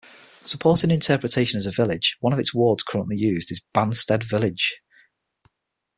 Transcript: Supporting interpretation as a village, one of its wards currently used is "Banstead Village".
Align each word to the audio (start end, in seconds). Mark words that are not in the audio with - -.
Supporting 0.45 0.89
interpretation 0.89 1.57
as 1.57 1.67
a 1.67 1.71
village, 1.71 2.17
one 2.21 2.33
of 2.33 2.39
its 2.39 2.55
wards 2.55 2.81
currently 2.81 3.17
used 3.17 3.51
is 3.51 3.61
"Banstead 3.71 4.23
Village". 4.23 4.81